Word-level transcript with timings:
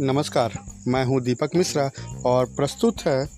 नमस्कार, 0.00 0.52
मैं 0.88 1.04
हूँ 1.04 1.20
दीपक 1.20 1.50
मिश्रा 1.56 1.90
और 2.26 2.46
प्रस्तुत 2.46 3.00
है 3.00 3.28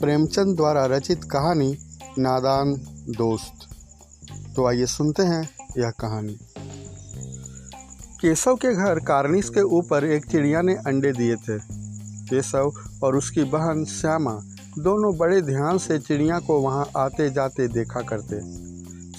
प्रेमचंद 0.00 0.56
द्वारा 0.56 0.86
रचित 0.86 1.24
कहानी, 1.24 1.78
नादान 2.18 2.72
दोस्त। 3.16 3.68
तो 4.56 4.66
आइए 4.66 4.86
सुनते 4.86 5.22
हैं 5.22 5.48
यह 5.78 5.90
कहानी। 5.90 6.38
केशव 8.20 8.56
के 8.56 8.74
घर 8.74 8.98
कार्निस 8.98 9.50
के 9.50 9.60
ऊपर 9.60 10.04
एक 10.04 10.26
चिड़िया 10.26 10.62
ने 10.62 10.74
अंडे 10.74 11.12
दिए 11.12 11.36
थे। 11.36 11.58
केशव 12.24 12.72
और 13.02 13.16
उसकी 13.16 13.44
बहन 13.44 13.84
श्यामा 13.84 14.40
दोनों 14.78 15.16
बड़े 15.16 15.42
ध्यान 15.42 15.78
से 15.78 15.98
चिड़िया 15.98 16.38
को 16.38 16.60
वहाँ 16.60 16.90
आते 16.96 17.30
जाते 17.30 17.68
देखा 17.68 18.00
करते। 18.00 18.40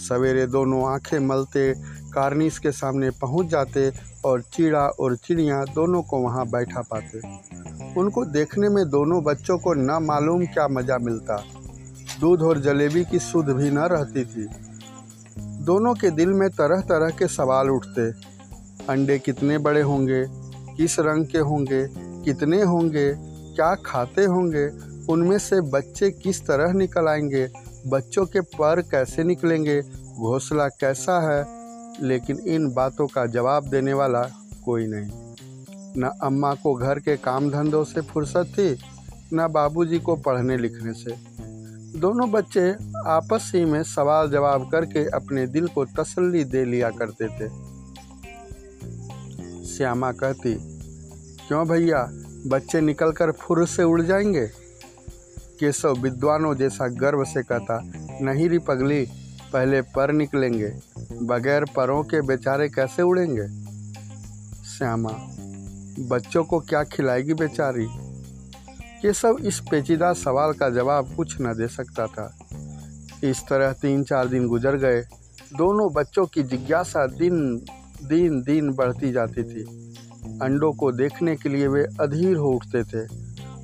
सवेरे 0.02 0.48
दोनों 0.48 0.94
आँखें 0.94 1.20
मलते 1.20 1.74
कार्निस 2.14 2.60
के 2.60 2.72
सामने 2.72 3.10
पहुँच 3.10 3.48
जाते 3.48 3.92
और 4.28 4.42
चिड़ा 4.42 4.88
और 4.88 5.16
चिड़िया 5.16 5.64
दोनों 5.64 6.02
को 6.02 6.18
वहाँ 6.18 6.48
बैठा 6.48 6.82
पाते। 6.82 7.22
उनको 8.00 8.26
देखने 8.26 8.70
में 8.70 8.90
दोनों 8.90 9.24
बच्चों 9.24 9.58
को 9.58 9.74
न 9.74 10.04
मालूम 10.04 10.46
क्या 10.46 10.68
मज़ा 10.68 10.98
मिलता। 10.98 11.44
दूध 12.20 12.42
और 12.42 12.60
जलेबी 12.60 13.06
की 13.06 13.20
सुध 13.20 13.46
भी 13.46 13.72
न 13.72 13.78
रहती 13.78 14.26
थी। 14.26 14.48
दोनों 15.40 15.94
के 15.94 16.10
दिल 16.10 16.30
में 16.30 16.50
तरह 16.50 16.82
तरह 16.82 17.10
के 17.10 17.28
सवाल 17.28 17.70
उठते। 17.70 18.12
अंडे 18.90 19.20
कितने 19.20 19.58
बड़े 19.58 19.82
होंगे? 19.82 20.26
किस 20.78 21.00
रंग 21.00 21.26
के 21.26 21.38
होंगे? 21.38 21.88
कितने 22.26 22.64
होंगे? 22.64 23.14
क्या 23.56 23.76
खाते 23.76 24.26
होंगे? 24.26 24.70
उनमें 25.10 25.38
से 25.38 25.62
बच्चे 25.62 26.12
किस 26.12 26.48
तरह 26.48 26.74
निकल 26.74 27.08
आएँगे? 27.08 27.48
बच्चों 27.88 28.26
के 28.26 28.42
पर 28.42 28.82
कैसे 28.82 29.24
निकलेंगे? 29.24 29.82
घोंसला 30.18 30.68
कैसा 30.68 31.34
है? 31.34 31.57
लेकिन 32.02 32.40
इन 32.40 32.72
बातों 32.72 33.08
का 33.08 33.26
जवाब 33.26 33.68
देने 33.68 33.94
वाला 33.94 34.22
कोई 34.66 34.88
नहीं। 34.88 35.12
न 35.98 36.12
अम्मा 36.22 36.54
को 36.54 36.74
घर 36.74 37.00
के 37.00 37.18
काम 37.18 37.50
धंधों 37.50 37.84
से 37.84 38.02
फुर्सत 38.02 38.46
थी, 38.52 38.78
न 39.34 39.48
बाबूजी 39.48 40.00
को 40.00 40.16
पढ़ने 40.16 40.58
लिखने 40.58 40.94
से। 40.94 41.38
दोनों 42.00 42.32
बच्चे 42.32 42.72
आपस 43.08 43.52
ही 43.56 43.66
में 43.66 43.84
सवाल 43.84 44.32
जवाब 44.32 44.72
करके 44.72 45.10
अपने 45.10 45.48
दिल 45.48 45.68
को 45.68 45.86
तसल्ली 45.86 46.44
दे 46.44 46.66
लिया 46.66 46.90
करते 46.90 47.28
थे। 47.28 47.50
श्यामा 49.66 50.12
कहती, 50.12 50.56
क्यों 51.48 51.68
भैया, 51.68 52.10
बच्चे 52.48 52.82
निकलकर 52.82 53.32
फुर 53.32 53.68
से 53.68 53.84
उड़ 53.84 54.02
जाएँगे? 54.02 54.48
केशव 55.60 55.94
विद्वानों 55.94 56.56
जैसा 56.56 56.88
गर्व 56.88 57.24
से 57.24 57.44
कहता, 57.44 57.84
नहीं 58.22 58.50
री 58.50 58.60
पगली 58.60 59.08
पहले 59.54 59.82
पर 59.82 60.12
निकलेंगे, 60.12 60.74
बगैर 61.22 61.66
परों 61.66 62.04
के 62.04 62.22
बेचारे 62.22 62.70
कैसे 62.70 63.02
उड़ेंगे? 63.02 63.48
श्यामा, 64.68 65.10
बच्चों 66.08 66.44
को 66.44 66.60
क्या 66.60 66.84
खिलाएगी 66.84 67.34
बेचारी? 67.34 67.88
ये 69.06 69.14
सब 69.14 69.38
इस 69.46 69.60
पेचीदा 69.60 70.14
सवाल 70.14 70.54
का 70.54 70.70
जवाब 70.70 71.16
कुछ 71.16 71.38
न 71.42 71.54
दे 71.54 71.68
सकता 71.68 72.08
था। 72.08 72.38
इस 73.24 73.42
तरह 73.50 73.72
तीन 73.72 74.04
चार 74.04 74.28
दिन 74.28 74.48
गुजर 74.48 74.76
गए, 74.76 75.02
दोनों 75.58 75.94
बच्चों 75.94 76.26
की 76.26 76.44
जिज्ञासा 76.44 77.08
दिन 77.08 77.66
दिन 78.04 78.42
दिन 78.42 78.72
बढ़ती 78.74 79.12
जाती 79.12 79.44
थी। 79.44 79.64
अंडों 80.42 80.72
को 80.74 80.92
देखने 80.92 81.36
के 81.36 81.50
लिए 81.50 81.68
वे 81.68 81.84
अधीर 82.00 82.38
हो 82.38 82.50
उठते 82.50 82.84
थे। 82.84 83.08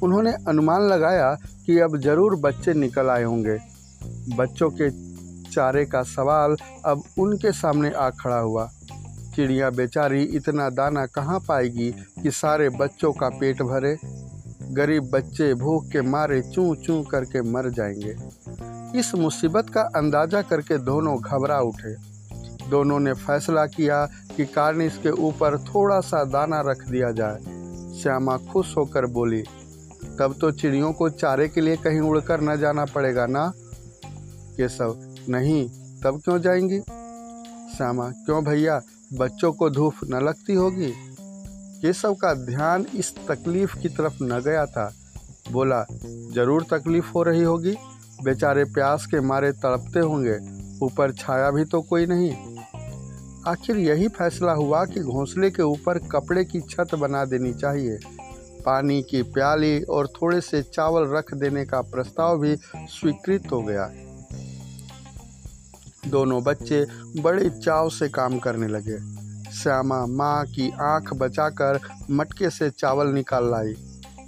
उन्होंने 0.03 0.33
अनुमान 0.47 0.81
लगाया 0.81 1.37
कि 1.65 1.79
अब 1.79 1.97
ज़रूर 1.97 2.35
बच्चे 2.35 2.73
निकल 2.73 3.09
आए 3.09 3.23
होंगे। 3.23 3.57
बच्चों 4.35 4.69
के 4.69 5.12
चारे 5.53 5.85
का 5.85 6.03
सवाल 6.03 6.55
अब 6.85 7.03
उनके 7.19 7.51
सामने 7.51 7.91
आ 7.91 8.09
खड़ा 8.09 8.39
हुआ। 8.39 8.69
चिड़िया 9.35 9.69
बेचारी, 9.69 10.23
इतना 10.23 10.69
दाना 10.69 11.05
कहाँ 11.05 11.39
पाएगी 11.39 11.91
कि 12.23 12.31
सारे 12.31 12.69
बच्चों 12.69 13.11
का 13.13 13.29
पेट 13.29 13.61
भरे? 13.61 13.97
गरीब 14.73 15.09
बच्चे 15.13 15.53
भूख 15.53 15.87
के 15.87 16.01
मारे 16.01 16.41
चू 16.41 16.75
चू 16.75 17.01
करके 17.03 17.41
मर 17.41 17.69
जाएँगे। 17.69 18.15
इस 18.99 19.15
मुसीबत 19.15 19.69
का 19.69 19.81
अंदाज़ा 19.81 20.41
करके 20.41 20.77
दोनों 20.77 21.17
घबरा 21.21 21.59
उठे। 21.59 21.95
दोनों 22.69 22.99
ने 22.99 23.13
फैसला 23.13 23.65
किया 23.65 24.05
कि 24.37 24.45
कार्निस 24.45 24.97
के 24.97 25.09
ऊपर 25.09 25.57
थोड़ा 25.57 25.99
सा 25.99 26.23
दाना 26.23 26.61
रख 26.61 26.87
दिया 26.89 27.11
जाए। 27.11 27.39
श्यामा 27.99 28.37
खुश 28.37 28.77
होकर 28.77 29.05
बोली, 29.05 29.43
तब 30.19 30.35
तो 30.41 30.51
चिड़ियों 30.51 30.93
को 30.93 31.09
चारे 31.09 31.47
के 31.49 31.61
लिए 31.61 31.75
कहीं 31.75 31.99
उड़कर 31.99 32.41
न 32.41 32.55
जाना 32.57 32.85
पड़ेगा 32.85 33.25
ना? 33.25 33.53
केशव 34.57 34.97
नहीं, 35.29 35.69
तब 36.03 36.21
क्यों 36.23 36.39
जाएँगी? 36.39 36.79
श्यामा, 37.77 38.09
क्यों 38.09 38.43
भैया, 38.43 38.81
बच्चों 39.13 39.51
को 39.51 39.69
धूप 39.69 39.93
न 40.03 40.15
लगती 40.15 40.53
होगी? 40.53 40.93
केशव 41.81 42.13
का 42.13 42.33
ध्यान 42.33 42.85
इस 42.95 43.15
तकलीफ़ 43.27 43.77
की 43.77 43.89
तरफ़ 43.89 44.23
न 44.23 44.41
गया 44.41 44.65
था। 44.65 44.93
बोला, 45.51 45.85
ज़रूर 46.33 46.65
तकलीफ़ 46.71 47.11
हो 47.15 47.23
रही 47.23 47.43
होगी। 47.43 47.75
बेचारे 48.23 48.63
प्यास 48.63 49.05
के 49.05 49.19
मारे 49.19 49.51
तड़पते 49.51 49.99
होंगे। 49.99 50.39
ऊपर 50.85 51.11
छाया 51.11 51.51
भी 51.51 51.65
तो 51.65 51.81
कोई 51.81 52.05
नहीं। 52.05 52.57
आखिर 53.47 53.77
यही 53.77 54.07
फैसला 54.07 54.51
हुआ 54.51 54.85
कि 54.85 54.99
घोंसले 54.99 55.51
के 55.51 55.63
ऊपर 55.63 55.97
कपड़े 55.97 56.45
की 56.45 56.61
छत 56.61 56.95
बना 56.95 57.25
देनी 57.25 57.53
चाहिए। 57.53 57.99
पानी 58.65 59.03
की 59.03 59.21
प्याली 59.21 59.81
और 59.81 60.07
थोड़े 60.07 60.41
से 60.41 60.63
चावल 60.63 61.07
रख 61.07 61.33
देने 61.33 61.65
का 61.65 61.81
प्रस्ताव 61.81 62.39
भी 62.39 62.55
स्वीकृत 62.75 63.43
हो 63.51 63.61
गया। 63.61 63.91
दोनों 66.13 66.43
बच्चे 66.43 66.85
बड़े 67.21 67.49
चाव 67.49 67.89
से 67.89 68.09
काम 68.09 68.39
करने 68.39 68.67
लगे। 68.67 68.97
श्यामा 69.51 70.05
माँ 70.05 70.45
की 70.45 70.71
आँख 70.81 71.13
बचाकर 71.13 71.79
मटके 72.11 72.49
से 72.49 72.69
चावल 72.69 73.07
निकाल 73.07 73.51
लाई। 73.51 73.73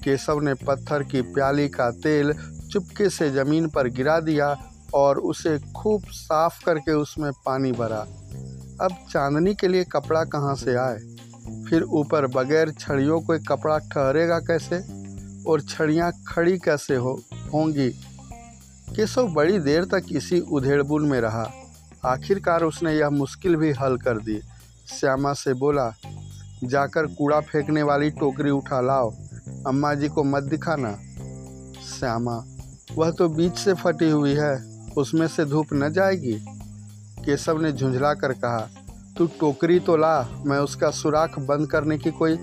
केशव 0.04 0.40
ने 0.40 0.54
पत्थर 0.54 1.04
की 1.04 1.22
प्याली 1.22 1.70
का 1.70 1.90
तेल 1.92 2.34
चुपके 2.72 3.10
से 3.10 3.30
ज़मीन 3.30 3.68
पर 3.70 3.88
गिरा 3.88 4.20
दिया 4.20 4.56
और 4.94 5.20
उसे 5.20 5.58
खूब 5.60 6.04
साफ़ 6.04 6.66
करके 6.66 6.94
उसमें 6.94 7.32
पानी 7.46 7.72
भरा। 7.72 8.02
अब 8.86 8.92
चांदनी 9.12 9.54
के 9.56 9.68
लिए 9.68 9.84
कपड़ा 9.84 10.24
कहाँ 10.24 10.56
से 10.56 10.76
आए? 10.76 10.98
फिर 11.70 11.84
ऊपर 11.84 12.28
बगैर 12.28 12.72
छड़ियों 12.72 13.22
को 13.22 13.38
कपड़ा 13.40 13.78
ठहरेगा 13.78 14.40
कैसे? 14.40 14.78
और 15.44 15.62
छड़ियाँ 15.62 16.12
खड़ी 16.28 16.58
कैसे 16.58 16.96
हो 16.96 17.22
होंगी? 17.54 17.90
केशव 18.96 19.28
बड़ी 19.28 19.60
देर 19.60 19.84
तक 19.84 20.04
इसी 20.12 20.40
उधेड़बुन 20.40 21.06
में 21.06 21.22
रहा। 21.22 21.46
आखिरकार 22.06 22.64
उसने 22.64 22.94
यह 22.94 23.10
मुश्किल 23.10 23.56
भी 23.56 23.72
हल 23.72 23.98
कर 23.98 24.18
दी। 24.18 24.42
श्यामा 25.00 25.34
से 25.34 25.54
बोला, 25.54 25.94
जाकर 26.64 27.06
कूड़ा 27.06 27.40
फेंकने 27.40 27.84
वाली 27.84 28.10
टोकरी 28.10 28.50
उठा 28.50 28.82
लाओ। 28.82 29.12
अम्मा 29.68 29.94
जी 29.94 30.08
को 30.08 30.24
मत 30.24 30.44
दिखाना। 30.44 30.92
श्यामा, 32.00 32.46
वह 32.96 33.12
तो 33.12 33.30
बीच 33.30 33.58
से 33.58 33.74
फटी 33.74 34.10
हुई 34.10 34.34
है, 34.34 34.86
उसमें 34.98 35.28
से 35.28 35.46
धूप 35.46 35.68
न 35.74 35.90
जाएगी? 35.94 36.46
केशव 37.26 37.62
ने 37.62 37.72
झुंझला 37.72 38.14
कर 38.14 38.34
कहा, 38.34 38.70
तू 39.18 39.28
टोकरी 39.28 39.80
तो 39.80 39.98
ला, 39.98 40.44
मैं 40.46 40.60
उसका 40.60 40.90
सुराख 40.90 41.40
बंद 41.40 41.70
करने 41.70 41.98
की 41.98 42.12
कोई 42.12 42.38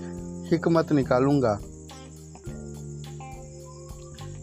हिकमत 0.49 0.91
निकालूँगा। 0.91 1.59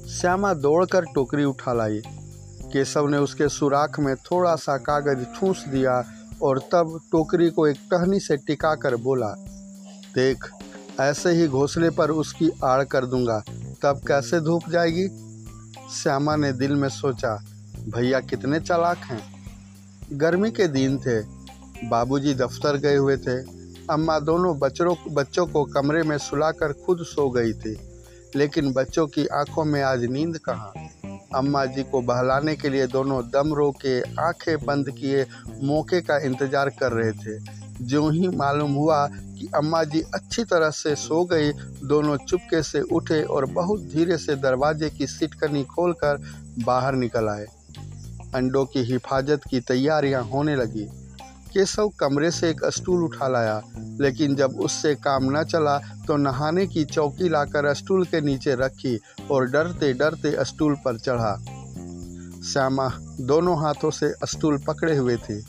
श्यामा 0.09 0.55
दौड़कर 0.55 1.05
टोकरी 1.05 1.45
उठा 1.45 1.73
लाई। 1.73 2.03
केशव 2.73 3.09
ने 3.09 3.19
उसके 3.19 3.49
सुराख 3.49 3.99
में 4.01 4.15
थोड़ा 4.17 4.55
सा 4.57 4.77
कागज़ 4.79 5.25
ठूस 5.37 5.65
दिया 5.69 6.03
और 6.43 6.59
तब 6.73 6.99
टोकरी 7.13 7.51
को 7.51 7.67
एक 7.67 7.77
टहनी 7.91 8.21
से 8.21 8.37
टिका 8.37 8.75
कर 8.75 8.97
बोला, 8.97 9.35
देख, 10.15 10.51
ऐसे 11.01 11.31
ही 11.31 11.47
घोंसले 11.49 11.91
पर 11.91 12.11
उसकी 12.11 12.51
आड़ 12.65 12.85
कर 12.85 13.07
दूँगा, 13.07 13.39
तब 13.83 14.01
कैसे 14.09 14.41
धूप 14.41 14.69
जाएगी? 14.71 15.09
श्यामा 15.93 16.37
ने 16.37 16.53
दिल 16.53 16.75
में 16.75 16.89
सोचा, 16.89 17.35
भैया 17.89 18.21
कितने 18.21 18.61
चालाक 18.61 18.97
हैं। 18.97 19.23
गर्मी 20.13 20.51
के 20.51 20.67
दिन 20.69 20.99
थे, 20.99 21.21
बाबूजी 21.89 22.34
दफ्तर 22.34 22.77
गए 22.77 22.97
हुए 22.97 23.16
थे, 23.16 23.39
अम्मा 23.91 24.19
दोनों 24.19 24.59
बच्चों 24.59 24.95
बच्चों 25.11 25.47
को 25.47 25.65
कमरे 25.65 26.03
में 26.03 26.19
सुलाकर 26.19 26.73
खुद 26.87 26.99
सो 27.03 27.28
गई 27.31 27.53
थी, 27.53 27.77
लेकिन 28.37 28.73
बच्चों 28.73 29.07
की 29.07 29.27
आँखों 29.27 29.65
में 29.65 29.83
आज 29.83 30.05
नींद 30.05 30.39
कहाँ? 30.39 30.73
अम्मा 31.34 31.65
जी 31.66 31.82
को 31.82 32.00
बहलाने 32.03 32.56
के 32.56 32.68
लिए 32.68 32.86
दोनों 32.86 33.22
दम 33.24 33.54
रो 33.54 33.71
के 33.71 34.00
आँखें 34.00 34.65
बंद 34.66 34.91
किए, 34.91 35.27
मौके 35.62 36.00
का 36.00 36.18
इंतज़ार 36.18 36.68
कर 36.71 36.92
रहे 36.92 37.12
थे। 37.12 37.38
जो 37.80 38.09
ही 38.10 38.28
मालूम 38.28 38.72
हुआ 38.72 39.06
कि 39.09 39.48
अम्मा 39.54 39.84
जी 39.84 40.00
अच्छी 40.15 40.44
तरह 40.44 40.71
से 40.71 40.94
सो 40.94 41.24
गई, 41.24 41.53
दोनों 41.82 42.16
चुपके 42.16 42.62
से 42.62 42.80
उठे 42.80 43.22
और 43.22 43.47
बहुत 43.47 43.80
धीरे 43.80 44.18
से 44.18 44.36
दरवाजे 44.36 44.91
की 44.91 45.06
सिटकनी 45.06 45.65
खोलकर 45.65 46.22
बाहर 46.65 46.94
निकल 46.94 47.28
आए। 47.28 47.47
अंडों 48.34 48.65
की 48.65 48.82
हिफाजत 48.82 49.41
की 49.50 49.60
तैयारियाँ 49.60 50.22
होने 50.24 50.56
लगी। 50.56 50.88
केशव 51.53 51.89
कमरे 52.01 52.31
से 52.31 52.51
एक 52.51 52.65
स्टूल 52.71 53.03
उठा 53.05 53.29
लाया, 53.29 53.61
लेकिन 54.01 54.35
जब 54.37 54.59
उससे 54.61 54.95
काम 54.97 55.31
न 55.31 55.43
चला 55.45 55.77
तो 56.07 56.17
नहाने 56.17 56.67
की 56.67 56.85
चौकी 56.87 57.29
लाकर 57.29 57.73
स्टूल 57.75 58.05
के 58.05 58.21
नीचे 58.21 58.55
रखी 58.55 58.99
और 59.31 59.47
डरते 59.47 59.93
डरते 59.93 60.37
स्टूल 60.45 60.75
पर 60.85 60.99
चढ़ा। 60.99 61.35
श्यामा 62.43 62.89
दोनों 63.23 63.59
हाथों 63.61 63.91
से 63.91 64.13
स्टूल 64.27 64.59
पकड़े 64.59 64.97
हुए 64.97 65.17
थी। 65.19 65.43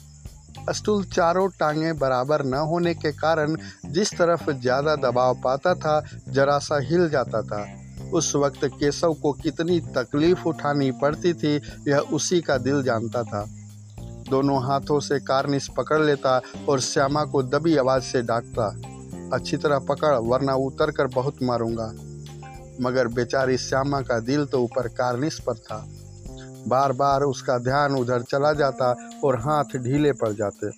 स्टूल 0.73 1.03
चारों 1.05 1.47
टांगे 1.49 1.93
बराबर 1.93 2.43
न 2.45 2.53
होने 2.69 2.93
के 2.93 3.11
कारण 3.11 3.55
जिस 3.85 4.11
तरफ़ 4.13 4.49
ज़्यादा 4.51 4.95
दबाव 5.01 5.39
पाता 5.43 5.73
था, 5.75 6.01
जरा 6.29 6.57
सा 6.59 6.79
हिल 6.81 7.09
जाता 7.09 7.41
था। 7.41 7.65
उस 8.11 8.35
वक्त 8.35 8.65
केशव 8.73 9.13
को 9.13 9.31
कितनी 9.33 9.79
तकलीफ़ 9.97 10.47
उठानी 10.47 10.91
पड़ती 10.91 11.33
थी, 11.33 11.55
यह 11.87 11.97
उसी 12.13 12.41
का 12.41 12.57
दिल 12.57 12.83
जानता 12.83 13.23
था। 13.23 13.45
दोनों 14.31 14.63
हाथों 14.63 14.99
से 14.99 15.19
कारनिस 15.19 15.67
पकड़ 15.67 16.01
लेता 16.01 16.41
और 16.69 16.79
श्यामा 16.79 17.23
को 17.23 17.43
दबी 17.43 17.77
आवाज़ 17.77 18.03
से 18.03 18.21
डांटता। 18.21 18.67
अच्छी 19.33 19.57
तरह 19.57 19.79
पकड़, 19.79 20.15
वरना 20.15 20.55
उतर 20.55 20.91
कर 20.91 21.07
बहुत 21.07 21.43
मारूँगा। 21.43 21.93
मगर 22.81 23.07
बेचारी 23.07 23.57
श्यामा 23.57 24.01
का 24.01 24.19
दिल 24.19 24.45
तो 24.45 24.61
ऊपर 24.61 24.87
कारनिस 24.87 25.39
पर 25.39 25.53
था। 25.53 25.87
बार 26.67 26.91
बार 26.91 27.21
उसका 27.21 27.57
ध्यान 27.57 27.95
उधर 27.95 28.21
चला 28.21 28.53
जाता 28.53 28.95
और 29.23 29.35
हाथ 29.39 29.77
ढीले 29.77 30.11
पड़ 30.13 30.33
जाते। 30.33 30.71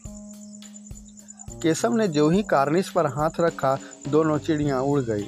केशव 1.62 1.94
ने 1.94 2.08
जो 2.08 2.30
ही 2.30 2.44
कार्निश 2.44 2.90
पर 2.90 3.06
हाथ 3.06 3.40
रखा, 3.40 3.78
दोनों 4.08 4.38
चिड़ियाँ 4.38 4.82
उड़ 4.82 5.00
गई। 5.00 5.24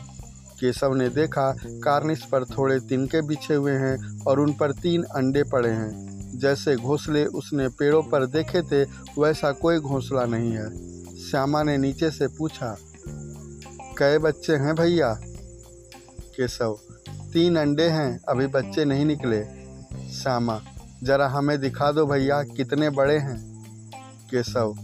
केशव 0.60 0.94
ने 0.94 1.10
देखा, 1.10 1.56
कार्निस 1.66 2.26
पर 2.26 2.44
थोड़े 2.44 2.80
तिनके 2.80 3.22
बिछे 3.22 3.54
हुए 3.54 3.72
हैं 3.72 4.22
और 4.28 4.40
उन 4.40 4.54
पर 4.54 4.72
तीन 4.72 5.04
अंडे 5.04 5.44
पड़े 5.44 5.70
हैं। 5.70 6.15
जैसे 6.38 6.76
घोंसले 6.76 7.26
उसने 7.26 7.68
पेड़ों 7.68 8.04
पर 8.04 8.26
देखे 8.26 8.62
थे, 8.62 8.84
वैसा 9.22 9.52
कोई 9.52 9.80
घोंसला 9.80 10.26
नहीं 10.26 10.52
है। 10.52 10.96
श्यामा 11.18 11.64
ने 11.64 11.78
नीचे 11.78 12.12
से 12.12 12.28
पूछा 12.28 12.78
कई 13.98 14.18
बच्चे 14.18 14.56
हैं 14.56 14.76
भैया? 14.76 15.14
केशव, 16.38 16.80
तीन 17.34 17.56
अंडे 17.56 17.84
हैं, 17.84 18.20
अभी 18.30 18.48
बच्चे 18.48 18.86
नहीं 18.86 19.06
निकले। 19.06 19.44
श्यामा, 20.12 20.62
जरा 21.04 21.28
हमें 21.28 21.62
दिखा 21.62 21.92
दो 21.92 22.06
भैया, 22.06 22.44
कितने 22.44 22.90
बड़े 22.90 23.18
हैं? 23.18 23.64
केशव, 24.32 24.76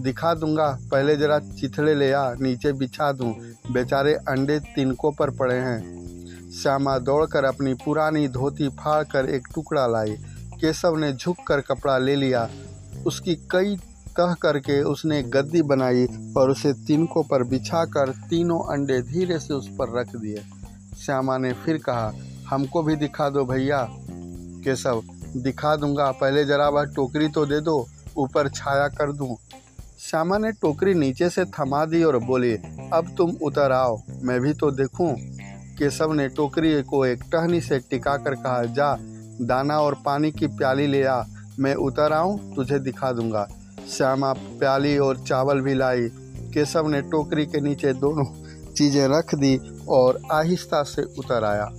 दिखा 0.00 0.34
दूँगा, 0.34 0.78
पहले 0.90 1.16
जरा 1.16 1.38
चिथड़े 1.38 1.94
ले 1.94 2.12
आ, 2.12 2.34
नीचे 2.34 2.72
बिछा 2.72 3.12
दूँ, 3.12 3.34
बेचारे 3.70 4.14
अंडे 4.14 4.60
तिनकों 4.60 5.12
पर 5.12 5.30
पड़े 5.30 5.54
हैं। 5.54 5.98
श्यामा 6.50 6.98
दौड़कर 6.98 7.44
अपनी 7.44 7.74
पुरानी 7.74 8.28
धोती 8.28 8.68
फाड़ 8.68 9.04
कर 9.04 9.26
एक 9.26 9.48
टुकड़ा 9.54 9.86
लाई 9.86 10.16
केशव 10.60 10.96
ने 10.96 11.12
झुक 11.12 11.36
कर 11.48 11.60
कपड़ा 11.60 11.98
ले 11.98 12.16
लिया। 12.16 12.48
उसकी 13.06 13.34
कई 13.50 13.76
तह 14.18 14.34
करके 14.34 14.80
उसने 14.82 15.22
गद्दी 15.22 15.62
बनाई 15.62 16.06
और 16.36 16.50
उसे 16.50 16.72
तिनकों 16.86 17.22
पर 17.22 17.42
बिछाकर 17.42 18.10
तीनों 18.30 18.58
अंडे 18.72 19.00
धीरे 19.02 19.38
से 19.38 19.54
उस 19.54 19.68
पर 19.68 19.98
रख 19.98 20.16
दिए। 20.16 20.42
श्यामा 20.98 21.38
ने 21.38 21.52
फिर 21.52 21.78
कहा, 21.78 22.12
हमको 22.48 22.82
भी 22.82 22.96
दिखा 22.96 23.28
दो 23.30 23.44
भैया। 23.44 23.86
केशव, 24.64 25.02
दिखा 25.36 25.76
दूँगा, 25.76 26.10
पहले 26.10 26.44
जरा 26.44 26.68
वह 26.68 26.84
टोकरी 26.84 27.28
तो 27.28 27.46
दे 27.46 27.60
दो, 27.60 27.86
ऊपर 28.16 28.48
छाया 28.48 28.88
कर 28.88 29.12
दूँ। 29.12 29.36
श्यामा 30.00 30.38
ने 30.38 30.52
टोकरी 30.52 30.94
नीचे 30.94 31.28
से 31.30 31.44
थमा 31.44 31.84
दी 31.84 32.02
और 32.02 32.18
बोली, 32.18 32.54
अब 32.92 33.14
तुम 33.18 33.36
उतर 33.42 33.72
आओ, 33.72 34.00
मैं 34.22 34.40
भी 34.40 34.52
तो 34.52 34.70
देखूँ। 34.70 35.14
केशव 35.78 36.12
ने 36.12 36.28
टोकरी 36.28 36.82
को 36.82 37.04
एक 37.06 37.22
टहनी 37.32 37.60
से 37.60 37.78
टिका 37.78 38.16
कर 38.16 38.34
कहा, 38.34 38.62
जा 38.64 38.98
दाना 39.40 39.78
और 39.80 39.96
पानी 40.04 40.30
की 40.32 40.46
प्याली 40.46 40.86
ले 40.86 41.04
आ, 41.04 41.22
मैं 41.58 41.74
उतर 41.74 42.12
आऊँ, 42.12 42.54
तुझे 42.54 42.78
दिखा 42.78 43.12
दूँगा। 43.12 43.48
श्यामा 43.90 44.32
प्याली 44.32 44.98
और 44.98 45.18
चावल 45.18 45.60
भी 45.60 45.74
लाई। 45.74 46.08
केशव 46.54 46.88
ने 46.88 47.00
टोकरी 47.02 47.46
के 47.46 47.60
नीचे 47.60 47.92
दोनों 47.92 48.24
चीज़ें 48.72 49.08
रख 49.08 49.34
दी 49.34 49.58
और 49.88 50.20
आहिस्ता 50.32 50.82
से 50.82 51.02
उतर 51.02 51.44
आया। 51.44 51.70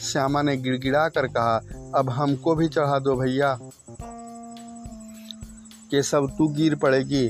श्यामा 0.00 0.42
ने 0.42 0.56
गिड़गिड़ा 0.56 1.08
कर 1.08 1.26
कहा, 1.26 1.56
अब 1.94 2.10
हमको 2.10 2.54
भी 2.54 2.68
चढ़ा 2.68 2.98
दो 2.98 3.14
भैया। 3.16 3.58
केशव, 5.90 6.26
तू 6.38 6.48
गिर 6.48 6.74
पड़ेगी। 6.74 7.28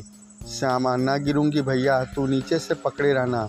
श्यामा, 0.49 0.97
ना 0.97 1.17
गिरूँगी 1.17 1.63
भैया, 1.63 2.05
तू 2.05 2.27
नीचे 2.27 2.59
से 2.59 2.75
पकड़े 2.75 3.13
रहना। 3.13 3.45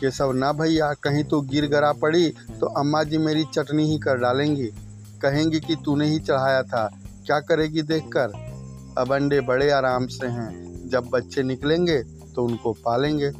केशव, 0.00 0.32
ना 0.32 0.52
भैया, 0.52 0.92
कहीं 0.92 1.24
तो 1.24 1.40
गिर 1.40 1.66
गरा 1.66 1.92
पड़ी 1.92 2.28
तो 2.60 2.66
अम्मा 2.66 3.02
जी 3.02 3.18
मेरी 3.18 3.44
चटनी 3.54 3.90
ही 3.90 3.98
कर 3.98 4.16
डालेंगी। 4.16 4.70
कहेंगी 5.22 5.60
कि 5.60 5.76
तूने 5.76 6.06
ही 6.06 6.18
चढ़ाया 6.18 6.62
था। 6.62 6.86
क्या 7.26 7.38
करेगी 7.40 7.82
देखकर? 7.82 8.32
अब 8.98 9.12
अंडे 9.12 9.40
बड़े 9.40 9.70
आराम 9.70 10.06
से 10.06 10.26
हैं। 10.26 10.88
जब 10.88 11.08
बच्चे 11.12 11.42
निकलेंगे 11.42 12.02
तो 12.34 12.44
उनको 12.44 12.72
पालेंगे। 12.84 13.30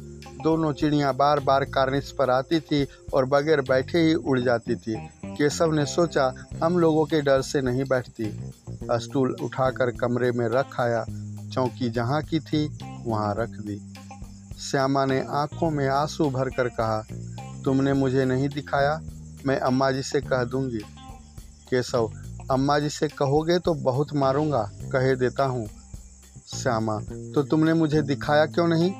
दोनों 0.43 0.71
चिड़ियाँ 0.73 1.13
बार 1.15 1.39
बार 1.39 1.63
कार्निस 1.65 2.11
पर 2.11 2.29
आती 2.29 2.59
थी 2.59 2.85
और 3.13 3.25
बगैर 3.25 3.61
बैठे 3.61 3.99
ही 3.99 4.13
उड़ 4.13 4.39
जाती 4.39 4.75
थी। 4.75 4.95
केशव 5.25 5.71
ने 5.71 5.85
सोचा, 5.85 6.33
हम 6.63 6.77
लोगों 6.77 7.05
के 7.05 7.21
डर 7.21 7.41
से 7.41 7.61
नहीं 7.61 7.83
बैठती। 7.83 8.53
स्टूल 8.93 9.35
उठाकर 9.43 9.91
कमरे 9.91 10.31
में 10.31 10.47
रख 10.47 10.79
आया। 10.79 11.05
चौकी 11.53 11.89
जहाँ 11.89 12.21
की 12.21 12.39
थी, 12.39 12.65
वहाँ 13.05 13.35
रख 13.37 13.49
दी। 13.49 13.79
श्यामा 14.59 15.05
ने 15.05 15.19
आँखों 15.29 15.69
में 15.69 15.87
आँसू 15.87 16.29
भर 16.29 16.49
कर 16.49 16.67
कहा, 16.69 17.05
तुमने 17.65 17.93
मुझे 17.93 18.25
नहीं 18.25 18.49
दिखाया। 18.49 18.99
मैं 19.45 19.59
अम्मा 19.59 19.91
जी 19.91 20.01
से 20.01 20.21
कह 20.21 20.43
दूँगी। 20.43 20.81
केशव, 21.71 22.09
अम्मा 22.51 22.77
जी 22.79 22.89
से 22.89 23.07
कहोगे 23.07 23.57
तो 23.59 23.73
बहुत 23.73 24.13
मारूँगा, 24.15 24.61
कहे 24.91 25.15
देता 25.15 25.45
हूँ। 25.45 25.67
श्यामा 26.53 26.99
तो 27.35 27.43
तुमने 27.43 27.73
मुझे 27.73 28.01
दिखाया 28.01 28.45
क्यों 28.45 28.67
नहीं? 28.67 28.91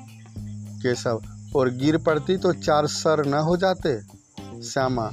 केशव, 0.81 1.21
और 1.55 1.69
गिर 1.69 1.97
पड़ती 1.97 2.37
तो 2.37 2.53
चार 2.53 2.87
सर 2.87 3.25
न 3.25 3.39
हो 3.39 3.57
जाते। 3.57 3.99
श्यामा, 4.63 5.09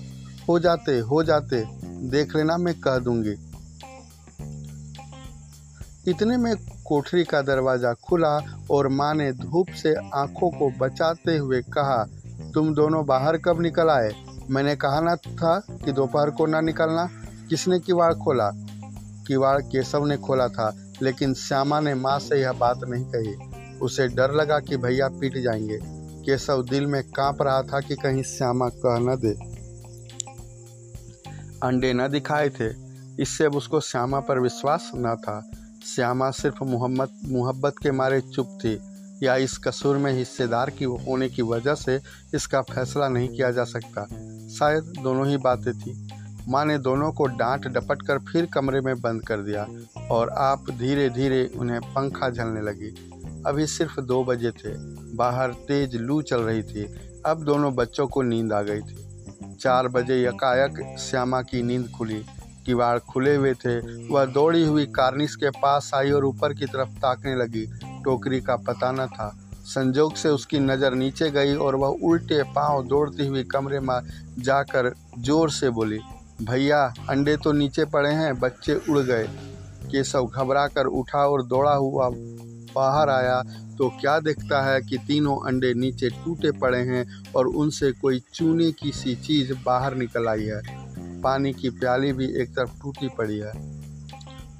हो 0.49 0.59
जाते 0.59 0.99
हो 1.01 1.23
जाते, 1.23 1.65
देख 2.11 2.37
लेना 2.37 2.57
मैं 2.57 2.75
कह 2.81 2.99
दूँगी। 2.99 3.35
इतने 6.11 6.37
में 6.37 6.55
कोठरी 6.85 7.25
का 7.25 7.41
दरवाज़ा 7.43 7.93
खुला 8.05 8.37
और 8.71 8.89
माँ 8.89 9.15
ने 9.15 9.33
धूप 9.33 9.71
से 9.73 9.95
आँखों 10.15 10.51
को 10.51 10.71
बचाते 10.79 11.37
हुए 11.37 11.61
कहा, 11.63 12.05
तुम 12.55 12.75
दोनों 12.75 13.05
बाहर 13.07 13.37
कब 13.37 13.61
निकल 13.63 13.89
आए? 13.91 14.13
मैंने 14.51 14.75
कहा 14.77 15.01
ना 15.01 15.15
था 15.17 15.59
कि 15.85 15.93
दोपहर 15.93 16.31
को 16.31 16.47
ना 16.47 16.61
निकलना। 16.61 17.09
किसने 17.51 17.81
किवाड़ 17.81 18.15
खोला? 18.15 18.51
किवाड़ 19.27 19.63
केशव 19.63 20.05
ने 20.05 20.17
खोला 20.17 20.49
था, 20.49 20.77
लेकिन 21.03 21.35
श्यामा 21.35 21.81
ने 21.81 21.95
माँ 21.95 22.19
से 22.19 22.41
यह 22.41 22.53
बात 22.53 22.81
नहीं 22.85 23.05
कही। 23.05 23.59
उसे 23.79 24.09
डर 24.09 24.33
लगा 24.33 24.59
कि 24.59 24.77
भैया 24.77 25.09
पीट 25.09 25.39
जाएँगे। 25.39 25.79
केशव 26.23 26.63
दिल 26.63 26.87
में 26.87 27.03
काँप 27.03 27.43
रहा 27.43 27.63
था 27.63 27.81
कि 27.81 27.95
कहीं 27.95 28.23
श्यामा 28.23 28.69
कह 28.69 28.99
न 28.99 29.17
दे। 29.25 29.59
अंडे 31.63 31.93
न 31.93 32.09
दिखाए 32.09 32.49
थे, 32.49 32.71
इससे 33.23 33.45
अब 33.45 33.57
उसको 33.57 33.81
श्यामा 33.81 34.21
पर 34.21 34.39
विश्वास 34.39 34.91
न 34.95 35.17
था। 35.17 35.51
श्यामा 35.87 36.31
सिर्फ़ 36.31 36.65
मोहम्मद, 36.65 37.09
मोहब्बत 37.25 37.75
के 37.83 37.91
मारे 37.91 38.21
चुप 38.21 38.59
थी, 38.65 38.79
या 39.23 39.37
इस 39.37 39.59
कसूर 39.59 39.97
में 39.97 40.13
हिस्सेदार 40.13 40.71
की 40.71 40.85
होने 40.85 41.29
की 41.29 41.43
वजह 41.43 41.75
से 41.75 42.01
इसका 42.35 42.61
फैसला 42.61 43.09
नहीं 43.09 43.29
किया 43.29 43.51
जा 43.51 43.65
सकता। 43.65 44.03
शायद 44.49 44.83
दोनों 45.03 45.29
ही 45.29 45.37
बातें 45.37 45.79
थी। 45.79 46.09
माँ 46.49 46.65
ने 46.65 46.79
दोनों 46.79 47.11
को 47.13 47.27
डांट 47.27 47.67
डपट 47.69 48.03
कर 48.03 48.19
फिर 48.19 48.47
कमरे 48.47 48.81
में 48.81 49.01
बंद 49.01 49.23
कर 49.23 49.41
दिया 49.43 49.67
और 50.11 50.29
आप 50.31 50.71
धीरे 50.71 51.09
धीरे 51.11 51.45
उन्हें 51.57 51.81
पंखा 51.81 52.31
झलने 52.31 52.61
लगी। 52.61 52.95
अभी 53.47 53.67
सिर्फ़ 53.67 54.01
दो 54.01 54.23
बजे 54.25 54.51
थे। 54.51 54.73
बाहर 55.17 55.53
तेज 55.69 55.97
लू 55.97 56.21
चल 56.23 56.41
रही 56.41 56.63
थी। 56.63 56.85
अब 57.27 57.43
दोनों 57.45 57.75
बच्चों 57.75 58.07
को 58.07 58.23
नींद 58.23 58.53
आ 58.53 58.63
गई 58.63 58.81
थी। 58.81 59.57
चार 59.61 59.89
बजे 59.89 60.23
यकायक 60.25 60.97
श्यामा 61.01 61.43
की 61.43 61.63
नींद 61.63 61.89
खुली। 61.99 62.25
किवाड़ 62.67 62.99
खुले 62.99 63.37
हुए 63.37 63.55
थे। 63.55 63.79
वह 64.09 64.25
दौड़ी 64.25 64.65
हुई 64.65 64.87
कार्निस 64.87 65.37
के 65.37 65.51
पास 65.51 65.91
आई 65.95 66.11
और 66.11 66.25
ऊपर 66.25 66.55
की 66.55 66.67
तरफ़ 66.67 66.99
ताकने 66.99 67.37
लगी। 67.37 67.67
टोकरी 68.05 68.41
का 68.41 68.57
पता 68.57 68.93
न 68.93 69.07
था। 69.07 69.33
संजोग 69.65 70.15
से 70.15 70.29
उसकी 70.29 70.59
नज़र 70.59 70.95
नीचे 70.95 71.31
गई 71.31 71.55
और 71.55 71.75
वह 71.75 71.99
उल्टे 72.03 72.43
पाँव 72.43 72.87
दौड़ती 72.87 73.27
हुई 73.27 73.45
कमरे 73.45 73.81
में 73.81 73.99
जाकर 74.39 74.95
ज़ोर 75.19 75.51
से 75.51 75.71
बोली 75.71 75.99
भैया, 76.43 76.95
अंडे 77.11 77.37
तो 77.37 77.53
नीचे 77.53 77.85
पड़े 77.85 78.11
हैं, 78.11 78.41
बच्चे 78.41 78.75
उड़ 78.75 78.99
गए। 78.99 79.29
केशव 79.91 80.27
घबरा 80.27 80.67
कर 80.67 80.87
उठा 80.87 81.19
और 81.19 81.43
दौड़ा 81.43 81.75
हुआ 81.75 82.11
बाहर 82.75 83.11
आया। 83.11 83.43
तो 83.79 83.89
क्या 84.01 84.21
देखता 84.21 84.63
है 84.63 84.81
कि 84.81 84.99
तीनों 84.99 85.47
अंडे 85.47 85.75
नीचे 85.75 86.09
टूटे 86.09 86.51
पड़े 86.51 86.79
हैं 86.79 87.33
और 87.37 87.47
उनसे 87.47 87.93
कोई 87.93 88.23
चूने 88.35 88.73
की 88.73 88.93
सी 88.93 89.15
चीज़ 89.15 89.53
बाहर 89.67 89.95
निकल 89.95 90.29
आई 90.29 90.45
है। 90.45 90.63
पानी 91.21 91.53
की 91.53 91.71
प्याली 91.71 92.13
भी 92.13 92.43
एक 92.43 92.51
तरफ़ 92.57 92.83
टूटी 92.83 93.09
पड़ी 93.09 93.39
है। 93.39 93.81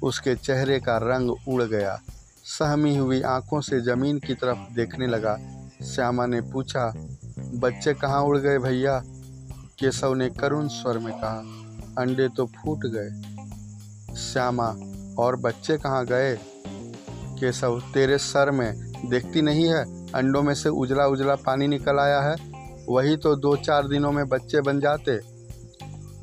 उसके 0.03 0.35
चेहरे 0.35 0.79
का 0.79 0.97
रंग 0.97 1.31
उड़ 1.47 1.63
गया। 1.63 2.01
सहमी 2.43 2.97
हुई 2.97 3.21
आँखों 3.21 3.61
से 3.61 3.81
ज़मीन 3.81 4.19
की 4.19 4.33
तरफ़ 4.33 4.73
देखने 4.73 5.07
लगा। 5.07 5.37
श्यामा 5.83 6.25
ने 6.25 6.41
पूछा, 6.41 6.93
बच्चे 7.39 7.93
कहाँ 7.93 8.21
उड़ 8.21 8.37
गए 8.37 8.57
भैया? 8.57 9.03
केशव 9.79 10.13
ने 10.13 10.29
करुण 10.29 10.67
स्वर 10.67 10.97
में 10.97 11.13
कहा 11.13 11.58
अंडे 11.97 12.27
तो 12.27 12.45
फूट 12.45 12.79
गए। 12.85 13.09
श्यामा, 14.15 14.75
और 15.19 15.35
बच्चे 15.35 15.77
कहाँ 15.77 16.05
गए? 16.05 16.35
केशव, 17.39 17.79
तेरे 17.93 18.17
सर 18.17 18.51
में 18.51 18.91
देखती 19.05 19.41
नहीं 19.41 19.65
है? 19.65 20.11
अंडों 20.11 20.43
में 20.43 20.53
से 20.53 20.69
उजला 20.69 21.05
उजला 21.05 21.35
पानी 21.35 21.67
निकल 21.67 21.99
आया 21.99 22.21
है? 22.21 22.35
वही 22.89 23.17
तो 23.17 23.35
दो 23.35 23.55
चार 23.55 23.87
दिनों 23.87 24.11
में 24.11 24.27
बच्चे 24.29 24.61
बन 24.61 24.79
जाते। 24.79 25.19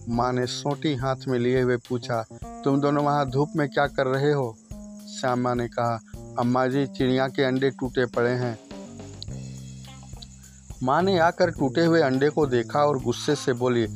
माँ 0.09 0.33
ने 0.33 0.47
सोटी 0.47 0.95
हाथ 0.95 1.17
में 1.29 1.39
लिए 1.39 1.63
हुए 1.63 1.77
पूछा, 1.77 2.25
तुम 2.65 2.81
दोनों 2.81 3.05
वहाँ 3.05 3.31
धूप 3.31 3.53
में 3.57 3.69
क्या 3.69 3.87
कर 3.87 4.07
रहे 4.07 4.33
हो? 4.33 4.57
श्यामा 5.21 5.55
ने 5.55 5.69
कहा, 5.69 6.01
अम्मा 6.39 6.67
जी, 6.67 6.87
चिड़िया 6.87 7.29
के 7.29 7.43
अंडे 7.43 7.71
टूटे 7.71 8.07
पड़े 8.07 8.31
हैं। 8.31 8.59
माँ 10.83 11.03
ने 11.03 11.19
आकर 11.19 11.51
टूटे 11.51 11.85
हुए 11.85 12.01
अंडे 12.01 12.29
को 12.29 12.47
देखा 12.47 12.85
और 12.85 13.03
गुस्से 13.03 13.35
से 13.35 13.53
बोली 13.53 13.87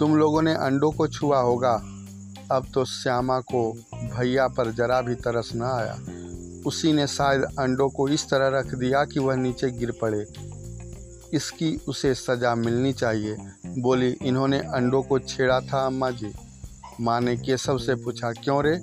तुम 0.00 0.16
लोगों 0.16 0.42
ने 0.42 0.54
अंडों 0.54 0.92
को 0.92 1.08
छुआ 1.08 1.40
होगा। 1.40 1.72
अब 2.52 2.66
तो 2.74 2.84
श्यामा 2.84 3.40
को 3.40 3.72
भैया 3.94 4.48
पर 4.48 4.72
जरा 4.72 5.02
भी 5.02 5.14
तरस 5.14 5.52
न 5.54 5.62
आया। 5.62 5.98
उसी 6.66 6.92
ने 6.92 7.06
शायद 7.06 7.42
अंडों 7.42 7.88
को 7.88 8.08
इस 8.08 8.30
तरह 8.30 8.58
रख 8.58 8.74
दिया 8.74 9.04
कि 9.04 9.20
वह 9.20 9.36
नीचे 9.36 9.70
गिर 9.70 9.92
पड़े। 10.02 10.26
इसकी 11.32 11.80
उसे 11.88 12.14
सज़ा 12.14 12.54
मिलनी 12.54 12.92
चाहिए। 12.92 13.36
बोली, 13.78 14.10
इन्होंने 14.10 14.58
अंडों 14.58 15.02
को 15.02 15.18
छेड़ा 15.18 15.60
था, 15.60 15.86
अम्मा 15.86 16.10
जी। 16.10 16.32
माँ 17.00 17.20
ने 17.20 17.36
केशव 17.36 17.78
से 17.78 17.94
पूछा, 17.94 18.32
क्यों 18.32 18.64
रे? 18.64 18.76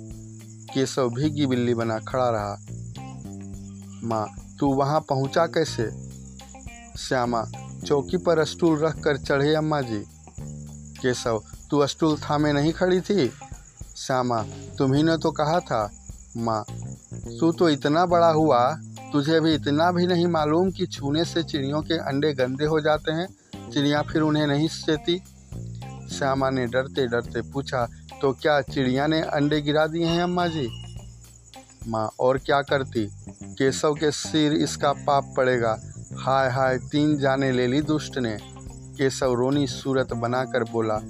केशव 0.74 1.10
भीगी 1.10 1.46
बिल्ली 1.46 1.74
बना 1.74 1.98
खड़ा 1.98 2.30
रहा। 2.30 2.58
माँ, 4.04 4.26
तू 4.60 4.66
वहाँ 4.74 5.00
पहुँचा 5.00 5.46
कैसे? 5.46 5.90
श्यामा, 6.98 7.44
चौकी 7.84 8.16
पर 8.16 8.44
स्टूल 8.44 8.78
रख 8.78 9.02
कर 9.02 9.16
चढ़े, 9.16 9.54
अम्मा 9.54 9.80
जी। 9.80 10.04
केशव, 10.98 11.42
तू 11.70 11.86
स्टूल 11.86 12.16
थामे 12.20 12.52
नहीं 12.52 12.72
खड़ी 12.72 13.00
थी? 13.00 13.28
श्यामा 13.96 14.42
तुम्ही 14.78 15.02
ने 15.02 15.16
तो 15.16 15.30
कहा 15.30 15.58
था। 15.60 15.90
माँ, 16.36 16.64
तू 17.40 17.50
तो 17.52 17.68
इतना 17.68 18.04
बड़ा 18.06 18.28
हुआ, 18.28 18.60
तुझे 19.12 19.36
अभी 19.36 19.54
इतना 19.54 19.90
भी 19.92 20.06
नहीं 20.06 20.26
मालूम 20.26 20.70
कि 20.70 20.86
छूने 20.86 21.24
से 21.24 21.42
चिड़ियों 21.42 21.82
के 21.82 21.98
अंडे 21.98 22.32
गंदे 22.32 22.64
हो 22.64 22.80
जाते 22.80 23.12
हैं, 23.12 23.26
चिड़िया 23.72 24.02
फिर 24.02 24.22
उन्हें 24.22 24.46
नहीं 24.46 24.68
सेती? 24.68 25.20
श्यामा 26.12 26.50
ने 26.50 26.66
डरते 26.66 27.06
डरते 27.06 27.42
पूछा 27.42 27.86
तो 28.20 28.32
क्या 28.32 28.60
चिड़िया 28.60 29.06
ने 29.06 29.20
अंडे 29.20 29.60
गिरा 29.60 29.86
दिए 29.86 30.06
हैं 30.06 30.22
अम्मा 30.22 30.46
जी? 30.46 30.68
माँ, 31.88 32.08
और 32.20 32.38
क्या 32.38 32.60
करती? 32.62 33.06
केशव 33.58 33.94
के 33.94 34.10
सिर 34.10 34.52
इसका 34.52 34.92
पाप 34.92 35.32
पड़ेगा। 35.36 35.76
हाय 36.18 36.50
हाय, 36.50 36.78
तीन 36.78 37.16
जाने 37.18 37.50
ले 37.52 37.66
ली 37.66 37.80
दुष्ट 37.82 38.18
ने। 38.18 38.36
केशव 38.98 39.34
रोनी 39.34 39.66
सूरत 39.66 40.12
बनाकर 40.12 40.64
बोला, 40.64 41.00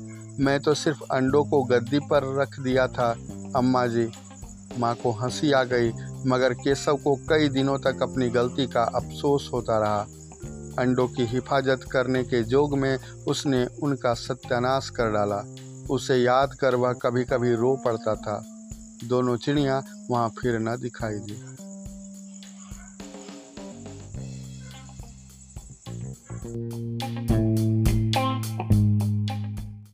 मैं 0.40 0.60
तो 0.60 0.74
सिर्फ़ 0.74 1.02
अंडों 1.12 1.44
को 1.44 1.64
गद्दी 1.64 1.98
पर 1.98 2.40
रख 2.40 2.60
दिया 2.60 2.86
था, 2.86 3.16
अम्मा 3.56 3.86
जी। 3.86 4.10
माँ 4.78 4.94
को 4.94 5.10
हँसी 5.10 5.52
आ 5.52 5.64
गई, 5.64 5.92
मगर 6.26 6.54
केशव 6.54 6.96
को 6.96 7.16
कई 7.16 7.48
दिनों 7.48 7.78
तक 7.78 8.02
अपनी 8.02 8.28
गलती 8.28 8.66
का 8.66 8.82
अफसोस 8.82 9.50
होता 9.52 9.78
रहा। 9.78 10.06
अंडों 10.78 11.08
की 11.08 11.24
हिफाजत 11.24 11.80
करने 11.92 12.24
के 12.24 12.42
जोग 12.42 12.78
में 12.78 12.98
उसने 13.28 13.66
उनका 13.82 14.14
सत्यानाश 14.14 14.90
कर 14.90 15.10
डाला। 15.10 15.44
उसे 15.90 16.16
याद 16.16 16.54
कर 16.54 16.74
वह 16.74 16.92
कभी 16.92 17.24
कभी 17.24 17.54
रो 17.54 17.76
पड़ता 17.76 18.14
था। 18.14 18.44
दोनों 19.04 19.36
चिड़िया 19.36 19.82
वहाँ 20.10 20.28
फिर 20.28 20.58
न 20.58 20.76
दिखाई 20.76 21.14
दी। 21.14 21.57